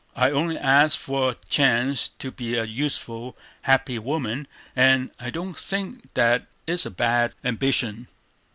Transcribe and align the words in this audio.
I 0.15 0.31
only 0.31 0.57
ask 0.57 0.97
for 0.97 1.29
a 1.29 1.35
chance 1.47 2.07
to 2.07 2.31
be 2.31 2.55
a 2.55 2.63
useful, 2.63 3.37
happy 3.61 3.99
woman, 3.99 4.47
and 4.75 5.11
I 5.19 5.29
don't 5.29 5.55
think 5.59 6.11
that 6.15 6.47
is 6.65 6.87
a 6.87 6.89
bad 6.89 7.35
ambition. 7.43 8.07